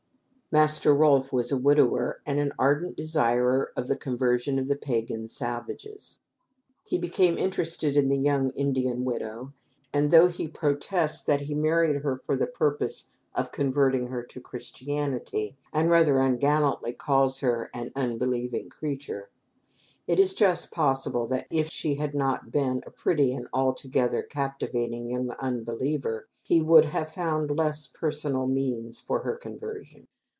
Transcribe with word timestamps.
Master 0.53 0.93
Rolfe 0.93 1.31
was 1.31 1.49
a 1.53 1.57
widower 1.57 2.19
and 2.25 2.37
an 2.37 2.51
ardent 2.59 2.97
desirer 2.97 3.71
of 3.77 3.87
"the 3.87 3.95
conversion 3.95 4.59
of 4.59 4.67
the 4.67 4.75
pagan 4.75 5.29
salvages." 5.29 6.19
He 6.83 6.97
became 6.97 7.37
interested 7.37 7.95
in 7.95 8.09
the 8.09 8.17
young 8.17 8.49
Indian 8.49 9.05
widow, 9.05 9.53
and 9.93 10.11
though 10.11 10.27
he 10.27 10.49
protests 10.49 11.21
that 11.23 11.39
he 11.39 11.55
married 11.55 12.01
her 12.01 12.17
for 12.25 12.35
the 12.35 12.47
purpose 12.47 13.05
of 13.33 13.53
converting 13.53 14.07
her 14.07 14.23
to 14.23 14.41
Christianity, 14.41 15.55
and 15.71 15.89
rather 15.89 16.19
ungallantly 16.19 16.91
calls 16.91 17.39
her 17.39 17.69
"an 17.73 17.93
unbelieving 17.95 18.67
creature," 18.69 19.29
it 20.05 20.19
is 20.19 20.33
just 20.33 20.69
possible 20.69 21.25
that 21.27 21.47
if 21.49 21.69
she 21.69 21.95
had 21.95 22.13
not 22.13 22.51
been 22.51 22.83
a 22.85 22.91
pretty 22.91 23.31
and 23.33 23.47
altogether 23.53 24.21
captivating 24.21 25.07
young 25.07 25.29
unbeliever 25.39 26.27
he 26.43 26.61
would 26.61 26.83
have 26.83 27.07
found 27.13 27.57
less 27.57 27.87
personal 27.87 28.47
means 28.47 28.99
for 28.99 29.19
her 29.21 29.37
conversion. 29.37 30.09